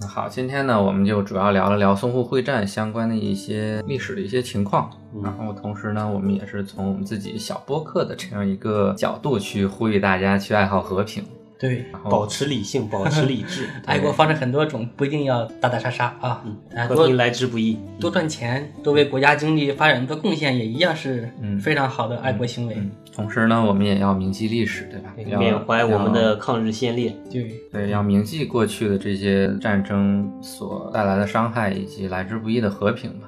[0.00, 5.20] 那好，今天呢，我们就主要聊了聊淞沪会战相关的一些历史的一些情况，嗯。
[5.22, 11.22] 然后同时呢，我们也是从我们自己小播客的这样一个角度去呼吁大家去爱好和平，
[11.58, 16.44] 对，保持理性， 保持理智， 爱国方式很多种，不一定要打打杀杀啊。
[16.74, 17.78] 啊，多和平来之不易。
[17.98, 22.74] 多赚钱，多为国家经济发展做贡献，也一样是嗯非常好的爱国行为。
[22.76, 25.12] 嗯，同时呢，我们也要铭记历史，对吧？
[25.38, 27.14] 缅怀我们的抗日先烈。
[27.30, 33.27] 对，对，要铭记过去的这些战争所带来的伤害，以及来之不易的和平吧。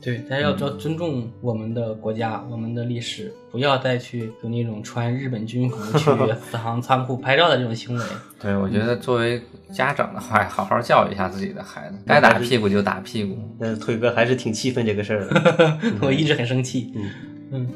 [0.00, 6.10] 对，大家要要尊重我们的国家、我们的历史，不要再去有那种穿日本军服去
[6.50, 8.04] 四行仓库拍照的这种行为。
[8.40, 9.42] 对，我觉得作为
[9.72, 13.36] 家长的话，好好教育一下自己的孩子，该打屁股就打屁股。
[13.58, 15.78] 但是腿哥还是挺气愤这个事儿的。
[16.02, 16.92] 我一直很生气。
[16.94, 17.10] 嗯
[17.52, 17.68] 嗯，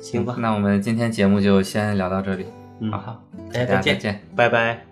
[0.00, 2.44] 行吧，那我们今天节目就先聊到这里，
[2.80, 3.94] 嗯，好好，大家再。
[3.94, 4.20] 见。
[4.36, 4.91] 拜拜。